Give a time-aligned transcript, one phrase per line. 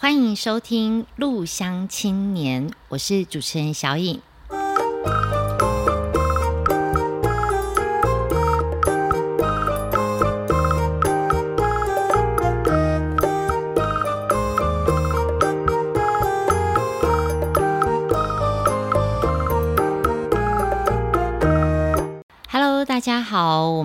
[0.00, 4.22] 欢迎收听《路乡青年》，我是主持人小颖。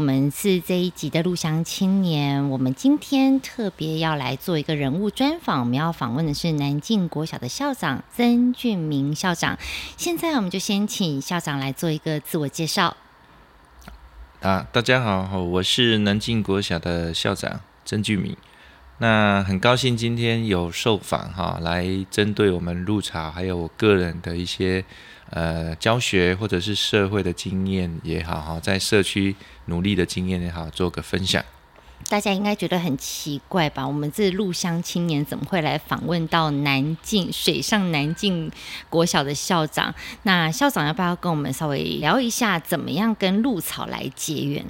[0.03, 2.49] 我们是这一集的鹿乡青年。
[2.49, 9.57] 我们今天特别要来做一个人物专访，我们要访问的是南靖国小的校长曾俊明校长。
[9.95, 12.97] 现在我们就先请校长来做一个自我介绍。
[14.41, 18.35] 啊，大家好，我是南靖国小的校长曾俊明。
[18.97, 24.83] 那很高兴今天有受访哈，来针对我们鹿草还有我个人的一些。
[25.35, 31.43] 呃，教学或者是社会的经验也好，哈，在社区努力的经验也好，做个分享。
[32.07, 33.87] 大家应该觉得很奇怪吧？
[33.87, 38.51] 我们这鹿乡青年怎么会来访问到南靖水上南靖
[38.91, 39.95] 国小的校长？
[40.21, 44.63] 那校长要不要跟我们稍微聊一下，怎么样跟鹿草来结缘？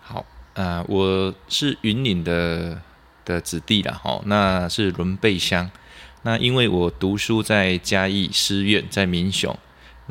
[0.00, 0.24] 好，
[0.54, 2.80] 呃，我是云岭的
[3.24, 5.70] 的子弟啦，哈，那是仑背乡。
[6.22, 9.56] 那因为我读书在嘉义师院，在民雄。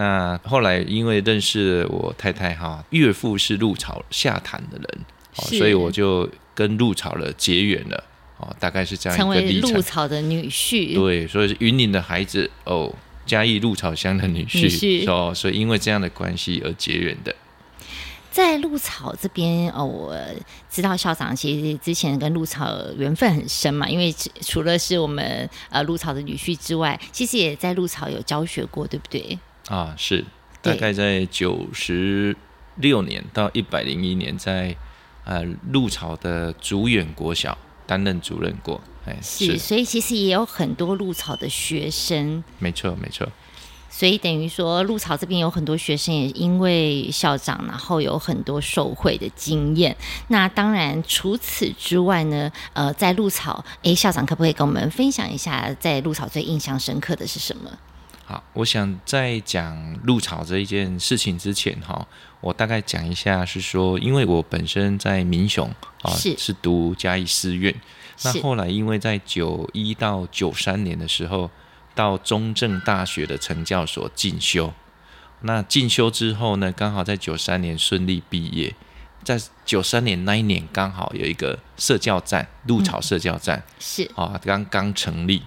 [0.02, 8.04] 那后来因为认识了我太太哈，岳父是鹿草下坛的人，是所以我就跟鹿草了结缘了，
[8.40, 9.62] 哦，大概是这样一个历程。
[9.62, 12.92] 成为鹿草的女婿，对，所以是云林的孩子哦，
[13.28, 14.68] 嘉义鹿草乡的女婿，女
[15.06, 17.36] 婿哦，所以因为这样的关系而结缘的。
[18.32, 20.18] 在鹿草这边哦，我
[20.68, 29.38] 知道校长其实之前跟鹿草缘分很深嘛，因为除了是我们呃鹿草的女婿之外，其实也在鹿草有教学过，对不对？
[29.72, 30.26] 啊，是。
[30.62, 32.36] 大概在九十
[32.76, 34.76] 六年到一百零一年在，在
[35.24, 39.58] 呃鹿草的竹远国小担任主任过，哎，是，是。
[39.58, 43.28] 所以其实也有很多鹿草的学生，没错没错，
[43.90, 49.98] 所以等于说鹿草这边有很多学生也因为校长，然后有很多受贿的经验。
[50.28, 57.72] 那当然除此之外呢，呃，在鹿草，哎，校长可不可以跟我们分享一下，在鹿草最印象深刻的是什么？
[58.32, 62.08] 好，我想在讲入草这一件事情之前，哈，
[62.40, 65.70] 我大概讲一下，是说，因为我本身在民雄
[66.02, 67.76] 啊，是，是读嘉义师院，
[68.24, 71.52] 那后来因为在九一到九三年的时候，
[71.94, 74.74] 到中正大学的成教所进修，
[75.42, 78.74] 那进修之后呢，刚好在九三年顺利毕业，
[79.26, 84.12] 在九三年那一年刚好有一个社教站，鹿草社教站，嗯、是。
[84.16, 85.42] 啊，刚刚成立。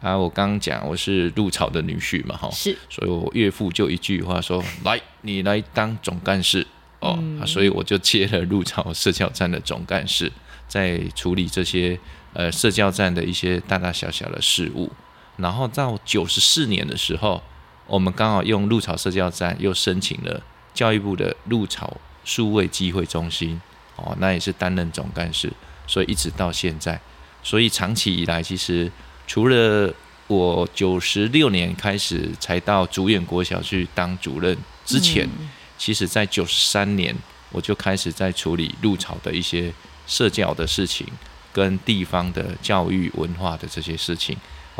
[0.00, 6.64] 啊，我刚刚讲我是陆草的女婿嘛，哈，是，所以我岳父就一句话说：“来，你来当总干事
[7.00, 7.18] 哦。
[7.20, 10.30] 嗯”所以我就接了陆草社交站的总干事，
[10.68, 11.98] 在处理这些
[12.32, 14.92] 呃社交站的一些大大小小的事务。
[15.36, 17.42] 然后到九十四年的时候，
[17.88, 20.40] 我们刚好用鹿草社交站又申请了
[20.72, 23.60] 教育部的鹿草数位机会中心
[23.96, 25.52] 哦，那也是担任总干事，
[25.88, 27.00] 所以一直到现在，
[27.42, 28.92] 所以长期以来其实。
[29.28, 29.94] 除了
[30.26, 35.28] 我九十六年开始才到主演国小去当主任之前，
[35.76, 37.14] 其实在九十三年
[37.52, 39.72] 我就开始在处理入朝的一些
[40.06, 41.06] 社教的事情，
[41.52, 44.36] 跟地方的教育文化的这些事情。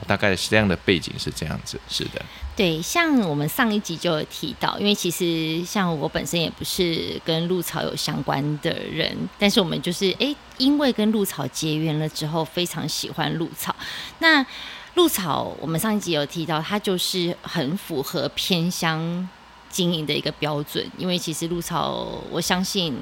[0.06, 2.22] 大概是这样的背景是这样子，是的。
[2.54, 13.75] 对，像我们上一集就有提到，因为其实像我本身也不是跟鹿草有相关的人，但是我们就是哎，因为跟鹿草结缘了之后，非常喜欢鹿草。
[14.19, 14.44] 那
[14.94, 19.28] 鹿草，我们上一集有提到，它就是很符合偏乡
[19.70, 22.97] 经营的一个标准，因为其实鹿草，我相信。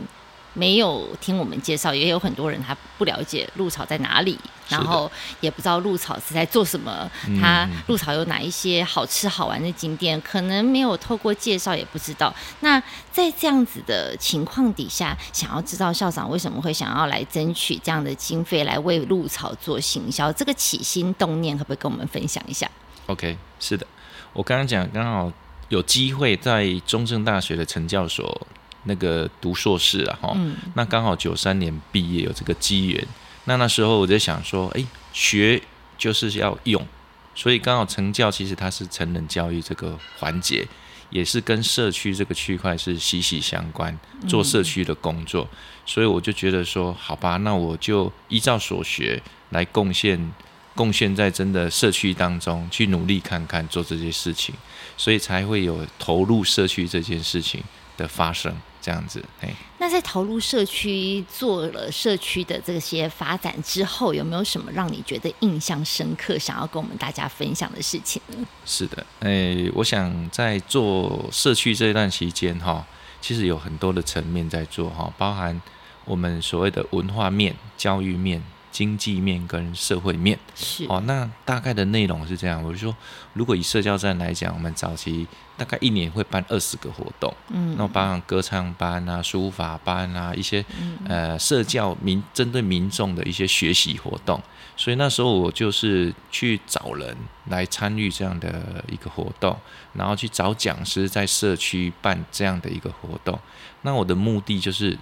[0.56, 4.38] 没有听我们介绍，也有很多人他不了解鹿草在哪里，
[4.70, 5.10] 然后
[5.42, 7.08] 也不知道鹿草是在做什么。
[7.38, 12.34] 他鹿草有哪一些好吃好玩的景点，可能没有透过介绍也不知道。
[12.60, 22.70] 那在这样子的情况底下，想要知道校长为什么会想要来争取这样的经费来为鹿草做行销，这个起心动念可不可以跟我们分享一下
[23.08, 23.86] ？OK，是的，
[24.32, 25.30] 我刚刚讲刚好
[25.68, 28.46] 有机会在中正大学的成教所。
[28.86, 33.06] 那个读硕士啊，哈、嗯，那刚好九三年毕业有这个机缘，
[33.44, 35.60] 那那时候我在想说，哎，学
[35.98, 36.86] 就是要用，
[37.34, 40.66] 所以刚好成教其实它是成人教育这个环节，
[41.10, 43.96] 也是跟社区这个区块是息息相关，
[44.26, 50.32] 做社区的工作，嗯、所以我就觉得说，好吧，那我就依照所学来贡献，
[50.74, 54.54] 贡献在真的社区当中去努力看看做这些事情，
[54.96, 57.62] 所以才会有投入社区这件事情
[57.96, 58.54] 的发生。
[58.86, 59.20] 这样子。
[59.40, 68.46] 哎，那在投入社区做了社区的这些发展之后，有没有什么让你觉得印象深刻，想要跟我们大家分享的事情呢？
[68.64, 72.86] 是的，哎，我想在做社区这一段期间哈，
[73.20, 75.60] 其实有很多的层面在做哈，包含
[76.04, 78.40] 我们所谓的文化面、教育面。
[78.76, 82.62] 经济面跟社会面是哦，那大概的内容是这样。
[82.62, 82.94] 我就说，
[83.32, 85.26] 如果以社交站来讲，我们早期
[85.56, 94.38] 大概一年会办二十个活动，嗯，那包含歌唱班啊、书法班啊一些、嗯、呃社教民针对民众的一些学习活动。
[94.76, 99.56] 所以那时候我就是去找人来参与这样的一个活动，
[99.94, 103.38] 然后去找讲师在社区办这样的一个活动。
[103.80, 104.98] 那我的目的就是。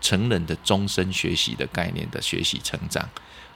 [0.00, 3.08] 成人的终身学习的概念的学习成长，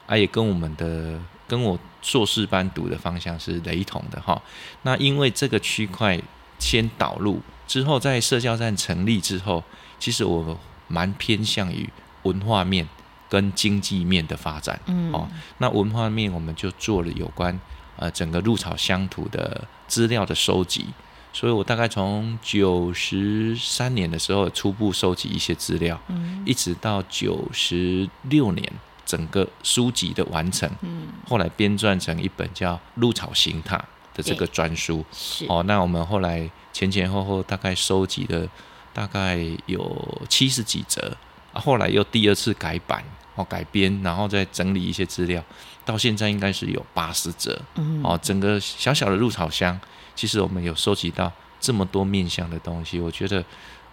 [0.06, 1.19] 啊，也跟我们的
[1.49, 4.41] 跟我硕士班读的方向是雷同的哈。
[4.82, 6.20] 那因为这个区块
[6.58, 9.64] 先导入之后，在社交站成立之后，
[9.99, 11.88] 其实我蛮偏向于
[12.25, 12.87] 文化面
[13.29, 14.79] 跟经济面的发展。
[14.87, 17.58] 嗯，哦，那文化面我们就做了有关
[17.96, 20.87] 呃整个入草乡土的资料的收集。
[21.34, 28.72] 所以我大概从九十三年的时候初步收集一些资料，嗯，一直到九十六年
[29.04, 33.76] 整个书籍的完成，嗯，后来编撰成一本叫《鹿草行踏》
[34.16, 35.60] 的这个专书，是哦。
[35.64, 38.48] 那我们后来前前后后大概收集了
[38.92, 41.16] 大概有七十几则，
[41.52, 43.02] 啊，后来又第二次改版
[43.34, 45.42] 哦改编，然后再整理一些资料，
[45.84, 49.76] 到现在应该是有八十则，嗯，哦，整个小小的鹿草乡。
[50.14, 53.44] 其实我们有收集到这么多面向的东西，我觉得，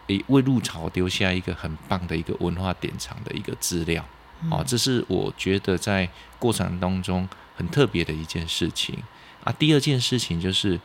[0.07, 4.03] 诶，为入潮留下一个很棒的一个文化典藏的一个资料，
[4.49, 8.97] 哦、嗯，这是我觉得在过程当中很特别的一件事情
[9.43, 9.51] 啊。
[9.53, 10.79] 第二件事情就是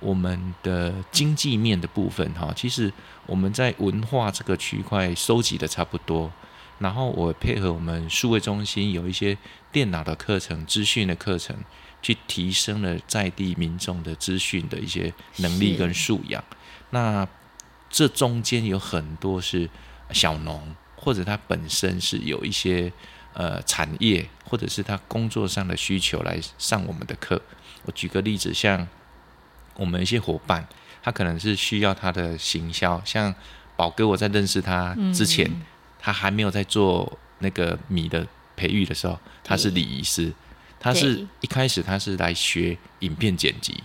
[0.00, 2.92] 我们的经济面的部分，哈，其实
[3.26, 6.30] 我们在文化这个区块收集的差不多，
[6.78, 9.36] 然后我配合我们数位中心有一些
[9.72, 11.56] 电脑的课程、资讯的课程。
[12.00, 16.42] 去提升了在地民众的资讯的一些能力跟素养。
[16.90, 17.26] 那
[17.90, 19.68] 这中间有很多是
[20.12, 22.92] 小农，或者他本身是有一些
[23.34, 27.40] 呃产业，或者是他工作上的需求来上我们的课。
[27.84, 28.86] 我举个例子，像
[29.74, 30.66] 我们一些伙伴，
[31.02, 33.00] 他可能是需要他的行销。
[33.04, 33.34] 像
[33.76, 35.62] 宝哥，我在认识他之前，嗯、
[35.98, 40.32] 他还没有在做那个米的培育的时候，他是礼仪师。
[40.80, 43.82] 他是一开始他是来学影片剪辑，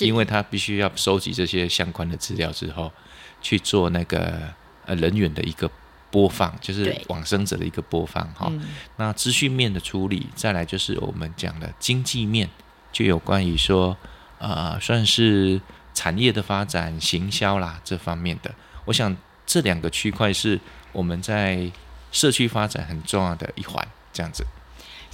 [0.00, 2.92] 因为他必须要收集这些相关的资料之后，
[3.42, 4.42] 去做那个
[4.84, 5.70] 呃人员的一个
[6.10, 8.50] 播放，就是往生者的一个播放哈。
[8.96, 12.48] 那资讯面的处理，再来就是我们讲的经济面，
[12.92, 13.96] 就有关于说
[14.38, 15.60] 呃算是
[15.94, 18.54] 产业的发展、行销啦这方面的。
[18.84, 19.14] 我想
[19.44, 20.60] 这两个区块是
[20.92, 21.70] 我们在
[22.12, 24.46] 社区发展很重要的一环，这样子。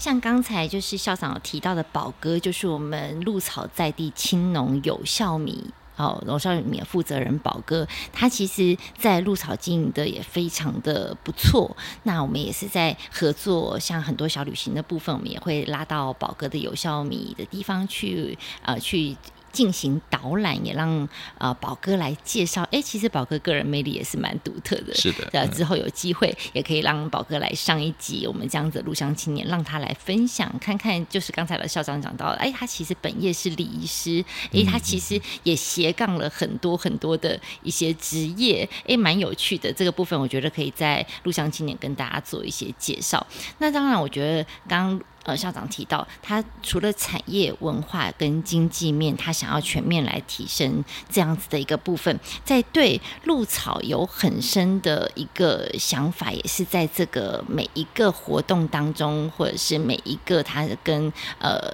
[0.02, 11.76] 像刚才就是校长提到的宝哥，就是我们鹿草在地青农有效米哦，有效米的负责人宝哥，他其实在鹿草经营的也非常的不错。
[12.02, 19.16] 那我们也是在合作，像很多小旅行的部分，我们也会拉到宝哥的有效米的地方去，呃，去。
[19.52, 21.08] 进行导览，也让
[21.38, 22.62] 呃宝哥来介绍。
[22.72, 24.94] 哎，其实宝哥个人魅力也是蛮独特的。
[24.94, 25.28] 是的。
[25.32, 39.72] 呃，之后有机会也可以让宝哥来上一集，我们这样子的鹿乡青年，让他来分享，看看就是刚才的校长讲到，哎，他其实本业是礼仪师，哎，他其实也斜杠了很多很多的一些职业，哎，蛮有趣的。
[39.72, 43.24] 这个部分我觉得可以在鹿乡青年跟大家做一些介绍。
[43.58, 45.00] 那当然，我觉得刚。
[45.24, 61.72] 呃，校长提到，他除了产业、文化跟经济面，他想要全面来提升这样子的一个部分，在对鹿草有很深的一个想法，也是在这个每一个活动当中，或者是每一个他跟呃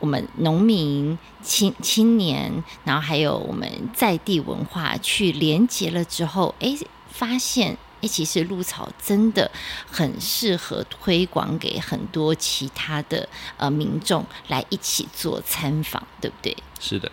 [0.00, 6.76] 我们农民青青年，然后还有我们在地文化去连接了之后，哎，
[7.08, 7.78] 发现。
[8.06, 9.50] 其实鹿草真的
[9.86, 16.56] 很适合推广给很多其他的呃民众来一起做参访，对不对？
[16.80, 17.10] 是的，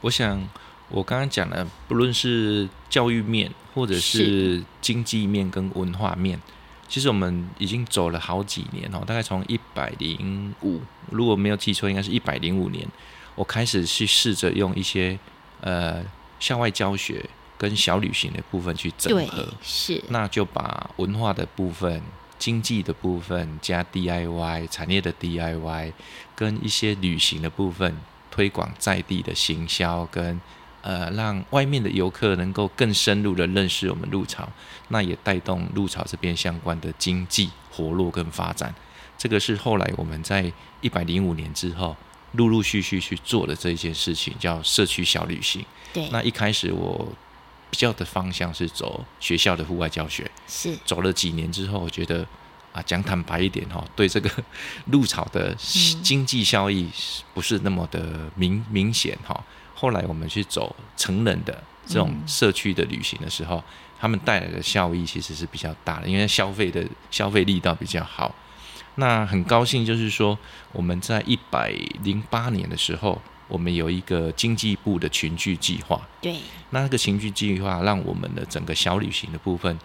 [0.00, 0.42] 我想
[0.88, 6.40] 我刚刚讲的，不论是教育面，或者是经济面跟文化面，
[6.88, 10.80] 其实我们已经走了好几年哦，大概从一百零五，
[11.10, 12.86] 如果没有记错，应该是一百零五年，
[13.34, 15.18] 我开始去试着用一些
[15.60, 16.04] 呃
[16.38, 17.28] 校外教学。
[17.60, 22.00] 跟小旅行的部分去整合，是，那就把文化的部分、
[22.38, 25.92] 经济的部分加 DIY 产业的 DIY，
[26.34, 27.94] 跟一些旅行的部分
[28.30, 30.40] 推广在地的行销跟
[30.80, 34.48] 呃，让外面的游客能够更深入的认识我们鹿草，
[34.88, 38.74] 那也带动鹿草这边相关的经济活络跟发展。
[39.18, 40.50] 这个是后来我们在
[40.80, 41.94] 一百零五年之后，
[42.32, 45.62] 陆陆续续去做的这一件事情，叫社区小旅行。
[45.92, 47.06] 对，那一开始我
[47.70, 52.26] 比较的方向是走学校的户外教学，是走了几年之后，我觉得
[52.72, 54.30] 啊，讲坦白一点哈， 对这个
[54.86, 55.54] 鹿草的
[56.02, 56.88] 经济效益
[57.32, 59.44] 不是那么的明明显哈。
[59.74, 63.64] 后来我们去走成人的这种社区的旅行的时候，嗯、
[63.98, 68.34] 他们带来的效益其实是比较大的，因为消费的消费力道比较好。
[68.96, 70.38] 那很高兴就是说，
[70.72, 71.72] 我们在一百
[72.02, 76.00] 零八年的时候，我们有一个经济部的群聚计划。
[76.22, 76.36] 对，
[76.70, 79.78] 那个群聚计划让我们的整个小旅行的部分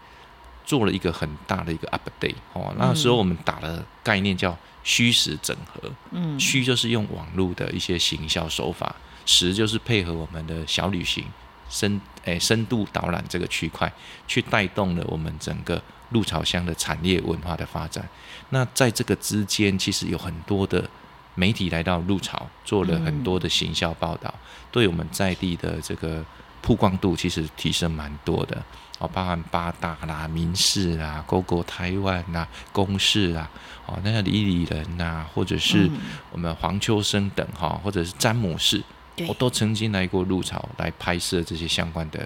[0.63, 2.73] 做了一个很大的一个 update 哦。
[2.77, 5.91] 那时候我们打了概念叫虚实整合。
[6.11, 8.95] 嗯，虚就是用网络的一些行销手法。
[9.27, 11.25] 实就是配合我们的小旅行
[11.67, 13.91] 深诶深度导览这个区块，
[14.27, 15.81] 去带动了我们整个
[16.11, 18.07] 鹿草乡的产业文化的发展。
[18.51, 20.87] 那在这个之间，其实有很多的
[21.35, 24.33] 媒体来到鹿草，做了很多的行销报道，
[24.71, 26.25] 对我们在地的这个
[26.61, 28.61] 曝光度其实提升蛮多的。
[28.97, 33.49] 哦，包含八大啦、民视啦、GoGo 台湾啦、公视啦，
[33.85, 35.89] 哦，那个李李仁呐，或者是
[36.31, 38.81] 我们黄秋生等哈，或者是詹姆士。
[39.27, 42.25] 我都曾经来过鹿草来拍摄这些相关的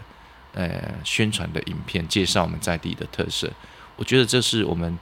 [0.54, 3.52] 呃宣传的影片，介绍我们在地的特色。
[3.96, 4.98] 我觉得这是我们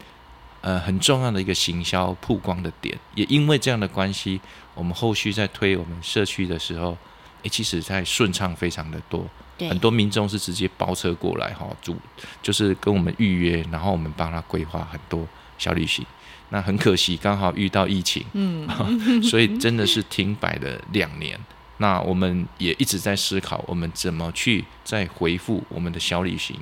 [0.67, 2.97] 呃很重要的一个行销曝光的点。
[3.15, 4.41] 也因为这样的关系，
[4.75, 6.97] 我们后续在推我们社区的时候，
[7.43, 9.25] 诶，其实在顺畅非常的多。
[9.69, 11.95] 很多民众是直接包车过来哈，主
[12.43, 15.25] 就是跟我们预约，然后我们帮他规划很多
[15.57, 16.05] 小旅行。
[16.49, 18.67] 那很可惜，刚好遇到疫情，嗯，
[19.23, 21.39] 所以真的是停摆了两年。
[21.79, 26.55] 那我们也一直在思考，我们怎么去再回复我们的小旅行，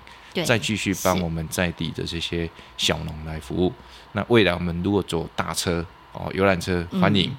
[0.44, 3.72] 再继续帮我们在地的这些小农来服务。
[4.13, 7.38] 那未来我们如果走大车哦，游览车欢迎，嗯、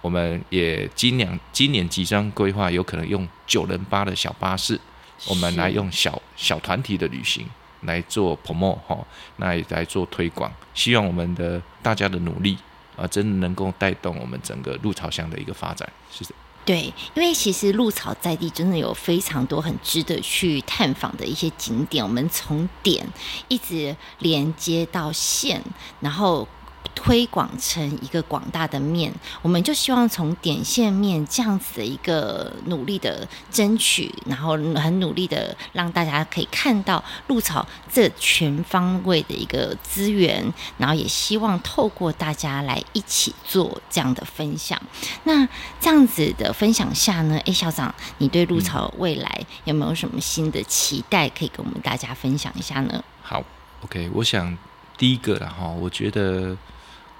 [0.00, 4.80] 我们也今年今年即将规划，有可能用九人八的小巴士，
[5.26, 7.46] 我们来用小小团体的旅行
[7.82, 8.98] 来做 promote 哈，
[9.36, 10.50] 那也来做推广。
[10.74, 12.56] 希望我们的大家的努力
[12.96, 16.32] 啊，真的能够带动我们整个鹿草乡的一个发展，谢谢。
[16.64, 23.06] 对，因为其实鹿草在地真的有非常多很值得去探访的一些景点，我们从点
[23.48, 25.62] 一直连接到线，
[26.00, 26.46] 然后。
[26.94, 44.80] 推广成一个广大的面，我们就希望从点线面这样子的一个努力的争取，然后很努力的让大家可以看到鹿草这全方位的一个资源，然后也希望透过大家来一起做这样的分享。
[45.24, 45.46] 那
[45.80, 53.02] 这样子的分享下呢，哎，校长，你对鹿草未来有没有什么新的期待可以跟我们大家分享一下呢？
[53.22, 53.42] 好
[53.82, 54.56] ，OK，我想
[54.96, 56.56] 第一个了哈，我觉得。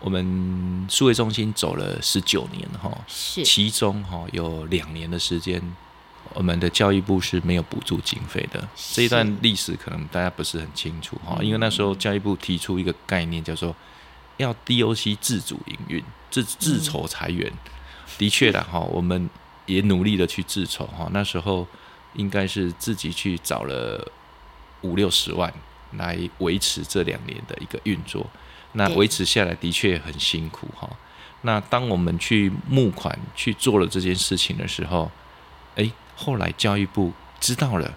[0.03, 5.63] 我们数位中心走了十九年哈，是其中哈有两年的时间，
[6.35, 8.69] 我们的教育部是没有补助经费的。
[8.93, 13.75] 这一段历史可能大家不是很清楚哈，因为那时候教育部提出一个概念，叫做
[14.39, 17.53] 要 DOC 自主营运、自自筹财源。
[18.19, 19.31] 的确的哈，我们
[19.67, 21.67] 也努力的去自筹哈，那时候
[22.15, 24.07] 应该是自己去找了
[24.83, 25.53] 五六十万
[25.93, 28.27] 来维持这两年的一个运作。
[28.73, 30.89] 那维持下来的确很辛苦哈。
[31.43, 35.11] 那当我们去募款去做了这件事情的时候，
[35.75, 37.93] 哎，后来教育部知道了，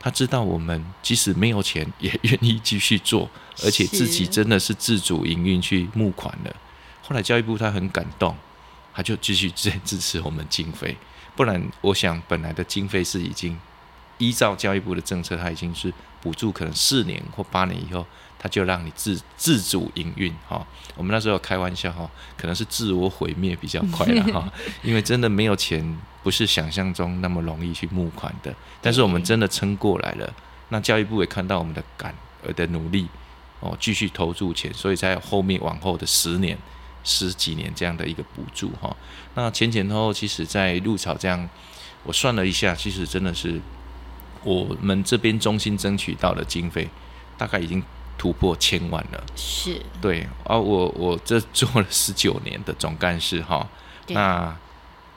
[0.00, 3.28] 他知道我们即使没有钱 也愿意继续做，
[3.64, 6.56] 而且自己真的是自主营运去募款了。
[7.02, 8.34] 后来教育部他很感动，
[8.94, 10.96] 他就继续支支持我们经费。
[11.36, 13.58] 不然，我想本来的经费是已经
[14.18, 18.06] 依照教育部的政策，它已经是补助可能四年或八年以后。
[18.38, 28.54] 它就让你自自主营运哈，我们那时候开玩笑哈，可能是自我毁灭比较快了 哈，因为真的没有钱，不是想象中那么容易去募款的。
[28.82, 30.32] 但是我们真的撑过来了，
[30.68, 32.14] 那教育部也看到我们的感
[32.46, 33.08] 而的努力
[33.60, 36.56] 哦，继续投注钱，所以在后面往后的十年、
[37.02, 38.94] 十几年这样的一个补助哈。
[39.34, 41.48] 那前前后后，其实在入草这样，
[42.04, 43.58] 我算了一下，其实真的是
[44.46, 46.88] 我们这边中心争取到的经费，
[47.36, 47.82] 大概已经。
[48.18, 49.78] 突破千万了，是。
[50.00, 53.68] 对啊，我我这做了十九年的总干事哈，
[54.08, 54.56] 那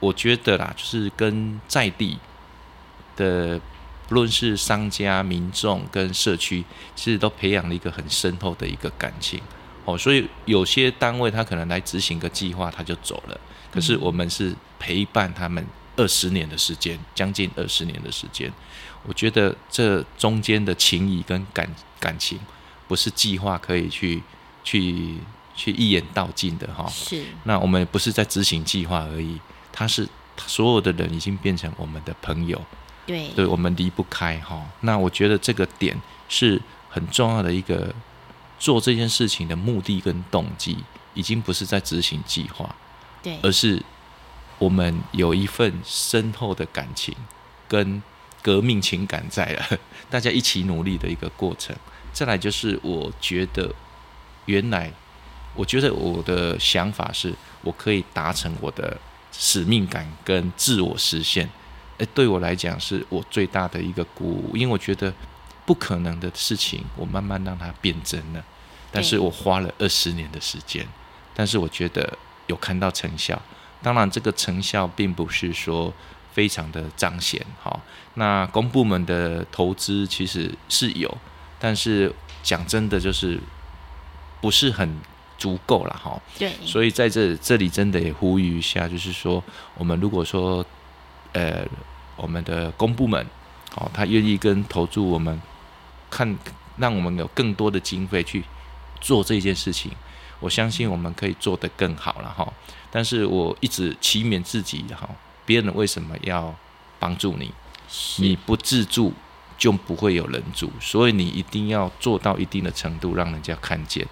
[0.00, 2.18] 我觉得啦，就是跟在地
[3.16, 3.58] 的
[4.06, 6.62] 不论是商家、民众跟社区，
[6.94, 9.40] 其实都培养了一个很深厚的一个感情。
[9.86, 13.40] 哦，所以有些单位他可能来执行个计划他就走了，
[13.72, 18.52] 可是我们是陪伴他们二十年的时间，将近二十年的时间。
[19.02, 22.38] 我觉得这中间的情谊跟感感情，
[22.86, 24.22] 不是计划可以去
[24.62, 25.16] 去
[25.54, 26.86] 去一眼道尽的哈。
[26.88, 27.24] 是。
[27.44, 29.40] 那我们不是在执行计划而已，
[29.72, 30.06] 他是
[30.46, 32.60] 所有的人已经变成我们的朋友。
[33.06, 33.28] 对。
[33.28, 34.62] 对，我们离不开哈。
[34.80, 37.94] 那我觉得这个点是很重要的一个
[38.58, 40.76] 做这件事情的目的跟动机，
[41.14, 42.74] 已经不是在执行计划，
[43.22, 43.82] 对，而是
[44.58, 47.16] 我们有一份深厚的感情
[47.66, 48.02] 跟。
[48.42, 49.78] 革命情感在了，
[50.08, 51.74] 大家一起努力的一个过程。
[52.12, 53.72] 再来就是，我觉得
[54.46, 54.90] 原来，
[55.54, 57.32] 我觉得我的想法是，
[57.62, 58.98] 我可以达成我的
[59.30, 61.48] 使命感跟自我实现。
[61.98, 65.12] 诶，对我来讲是我最大的一个鼓舞，因为我觉得
[65.64, 68.42] 不可能的事情，我慢慢让它变真了。
[68.90, 70.84] 但是我花了二十年的时间，
[71.34, 72.18] 但是我觉得
[72.48, 73.40] 有看到成效。
[73.82, 75.92] 当然，这个成效并不是说。
[76.32, 77.80] 非常的彰显，好，
[78.14, 81.12] 那公部门的投资其实是有，
[81.58, 83.40] 但是讲真的就是
[84.40, 84.98] 不是很
[85.36, 86.20] 足够了，哈。
[86.38, 86.52] 对。
[86.64, 89.42] 所以在这这里真的也呼吁一下，就是说，
[89.76, 90.64] 我们如果说，
[91.32, 91.66] 呃，
[92.16, 93.26] 我们的公部门，
[93.74, 95.40] 哦，他愿意跟投注我们，
[96.10, 96.38] 看，
[96.76, 98.44] 让我们有更多的经费去
[99.00, 99.90] 做这件事情，
[100.38, 102.52] 我相信我们可以做得更好了，哈。
[102.90, 105.08] 但是我一直祈勉自己，哈。
[105.50, 106.54] 别人为什么要
[107.00, 107.52] 帮助你？
[108.18, 109.12] 你不自助
[109.58, 114.06] 就不会有人助，所以你一定要做到一定的程度，让人家看见，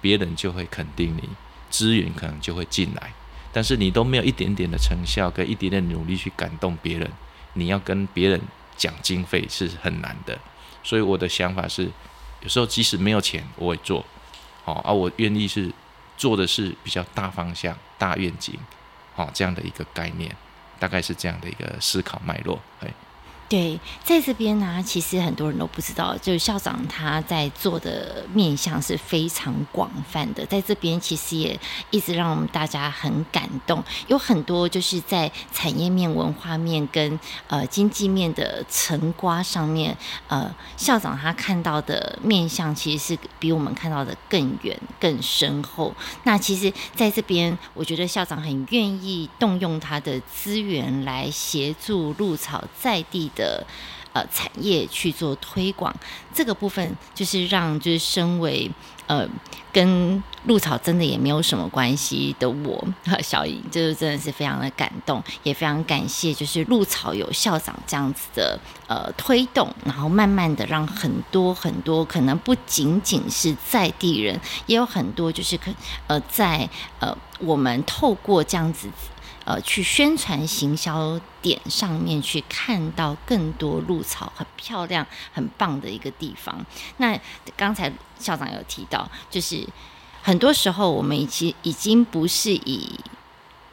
[0.00, 1.28] 别人就会肯定你，
[1.68, 3.12] 资源可能就会进来。
[3.52, 7.12] 但是你都没有一点点的成效跟一点点努力去感动别人，
[7.52, 8.40] 你要跟别人
[8.74, 10.38] 讲经费是很难的。
[10.82, 11.90] 所以我的想法是，
[12.40, 14.02] 有时候即使没有钱，我会做，
[14.64, 15.70] 好，而我愿意是
[16.16, 18.58] 做的是比较大方向、大愿景，
[19.14, 20.34] 好，这样的一个概念。
[20.78, 22.92] 大概是这样的一个思考脉络，哎。
[23.48, 30.44] 对，在这边呢、其实很多人都不知道，就是校长他在做的面向是非常广泛的。
[30.44, 31.58] 在这边，其实也
[31.90, 39.96] 一直让我们大家很感动，有很多就是在产业面、文化面跟呃经济面的成瓜上面，
[40.28, 45.94] 呃，校长他看到的面向其实是比我们看到的更远、更深厚。
[46.24, 53.64] 那其实在这边，我觉得校长很愿意动用他的资源来协助鹿草在地的
[54.12, 55.94] 呃产业去做推广，
[56.34, 58.70] 这个部分就是让就是身为
[59.06, 59.26] 呃
[59.72, 75.70] 跟鹿草真的也没有什么关系的我和 小颖，就是真的是非常的感动，也非常感谢就是鹿草有校长这样子的呃推动，然后慢慢的让很多很多可能不仅仅是在地人，也有很多就是可
[76.06, 78.88] 呃在呃我们透过这样子。
[79.48, 86.54] 呃，去宣传行销点上面去看到更多鹿草很漂亮、很棒的一个地方。
[86.98, 87.18] 那
[87.56, 89.66] 刚才校长有提到，就是
[90.20, 93.00] 很多时候我们已经已经不是以。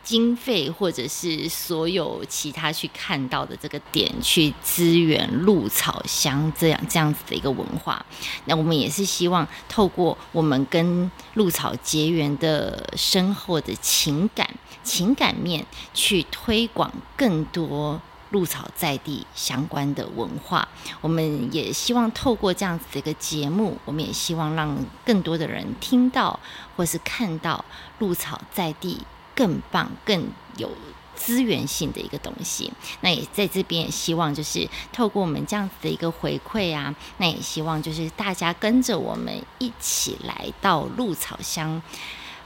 [0.05, 8.05] 经费或者是所有其他去看到的这个点去支援鹿草乡这样这样子的一个文化，
[8.45, 14.47] 那我们也是希望透过我们跟鹿草结缘的深厚的情感
[14.85, 20.65] 情感面去推广更多鹿草在地相关的文化。
[21.01, 26.39] 我们也希望透过这样子的一个节目，我们也希望让更多的人听到
[26.77, 27.65] 或是看到
[27.99, 29.01] 鹿草在地。
[29.37, 30.71] 更棒、更有
[31.13, 32.71] 资源性的一个东西，
[33.01, 41.81] 那也在这边也希望就是透过我们这样子的一个回馈啊，那也希望就是大家跟着我们一起来到鹿草乡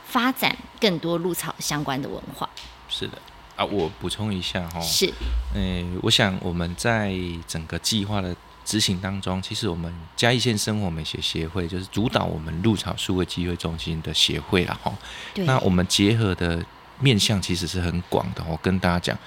[0.09, 2.49] 发展更多鹿草相关的文化。
[2.89, 3.17] 是的
[3.55, 5.13] 啊，我补充一下哈，是，
[5.53, 7.13] 诶，我想我们在
[7.47, 14.91] 整个计划的执行当中，其实我们嘉义县生活美学协会就是主导我们鹿草数位机会中心的协会了哈。
[15.33, 16.65] 对，那我们结合的。
[17.01, 19.17] 面向其实是很广的，我跟大家讲，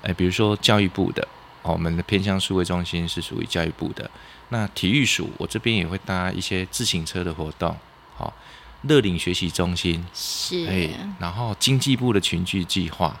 [0.00, 1.22] 哎，比如说教育部的，
[1.60, 4.10] 哦，我们的偏向数位中心是属于教育部的。
[4.48, 7.76] 那体育署，我这边也会搭一些自行车的活动，
[8.16, 8.32] 好，
[8.82, 13.16] 乐领学习中心是，哎，然后经济部的群聚计划，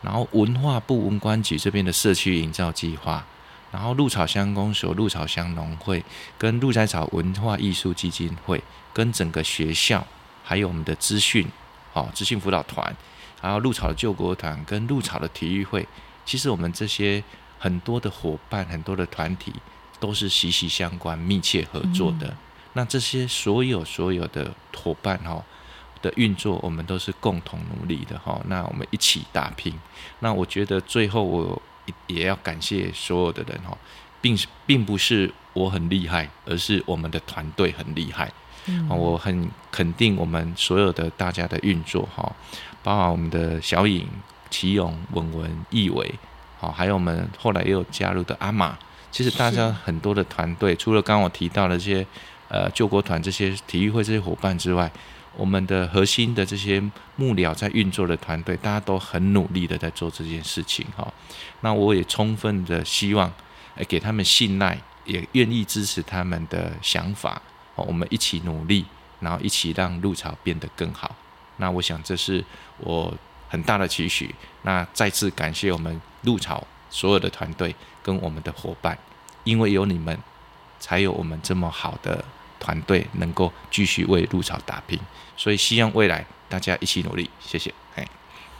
[0.00, 3.24] 然后文化部文管局这边的社区营造计划，
[3.70, 6.04] 然后鹿草乡公所、鹿草乡农会
[6.38, 8.62] 跟鹿仔草文化艺术基金会，
[8.92, 10.06] 跟整个学校，
[10.44, 11.46] 还有我们的资讯，
[11.92, 12.94] 好，资讯辅导团。
[13.40, 15.84] 还有鹿草的救国团跟鹿草的体育会，
[16.24, 17.20] 其实我们这些
[17.58, 19.52] 很多的伙伴、很多的团体
[19.98, 22.28] 都是息息相关、密切合作的。
[22.28, 22.36] 嗯、
[22.74, 25.42] 那这些所有所有的伙伴哈，
[26.00, 28.40] 的运作，我们都是共同努力的哈。
[28.48, 29.72] 那我们一起打拼。
[30.20, 31.60] 那我觉得最后我
[32.06, 33.76] 也要感谢所有的人哈，
[34.20, 38.32] 并并不是我很厉害，而是我们的团队很厉害。
[38.66, 42.32] 嗯，我很肯定我们所有的大家的运作哈，
[42.82, 44.06] 包括我们的小颖、
[44.50, 46.14] 齐勇、文文、易伟，
[46.58, 48.78] 好，还有我们后来又加入的阿玛。
[49.10, 52.06] 其实大家很多的团队，除了刚刚我提到的这些
[52.52, 54.92] 呃救国团这些体育会这些伙伴之外，
[55.34, 56.78] 我们的核心的这些
[57.16, 61.10] 幕僚在运作的团队，大家都很努力的在做这件事情哈。
[61.62, 63.32] 那我也充分的希望，
[63.76, 67.40] 诶，给他们信赖，也愿意支持他们的想法。
[67.74, 68.84] 我们一起努力，
[69.20, 71.16] 然后一起让鹿草变得更好。
[71.56, 72.44] 那我想这是
[72.78, 73.12] 我
[73.48, 74.32] 很大的期许。
[74.62, 78.96] 那再次感谢我们鹿草所有的团队跟我们的伙伴，
[79.44, 80.16] 因为有你们，
[80.78, 82.22] 才有我们这么好的
[82.62, 84.96] 团队能够继续为鹿草打拼。
[85.36, 87.28] 所以希望未来大家一起努力。
[87.40, 87.74] 谢谢。
[87.96, 88.06] 哎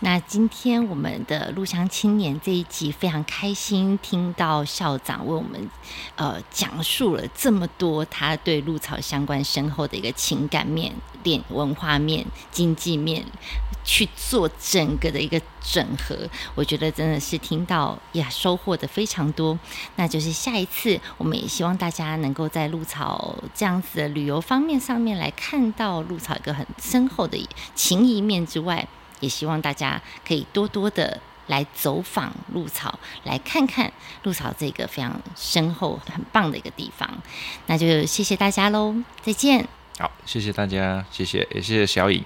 [0.05, 5.71] 那今天我们的鹿乡青年这一集非常开心，听到校长为我们
[6.17, 13.25] 呃讲述了这么多他对鹿草相关深厚的一个情感面、练文化面、经济面
[13.85, 19.57] 去做整个的一个整合，我觉得真的是听到呀收获的非常多。
[19.95, 27.38] 那就是下一次我们也希望大家能够在鹿草这样子的旅游方面上面来看到鹿草一个很深厚的
[27.77, 28.88] 情谊面之外。
[29.23, 33.91] 也希望大家可以多多的来走访鹿草，来看看
[34.25, 37.09] 鹿草这个非常深厚、很棒的一个地方。
[37.67, 39.67] 那就谢谢大家喽，再见。
[39.99, 42.23] 好，谢谢大家，谢谢，也谢谢小颖。